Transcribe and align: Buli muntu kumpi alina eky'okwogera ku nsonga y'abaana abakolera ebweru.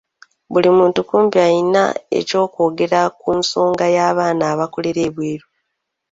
Buli 0.51 0.69
muntu 0.77 0.99
kumpi 1.09 1.37
alina 1.47 1.83
eky'okwogera 2.19 3.01
ku 3.19 3.29
nsonga 3.39 3.85
y'abaana 3.95 4.43
abakolera 4.53 4.99
ebweru. 5.07 5.47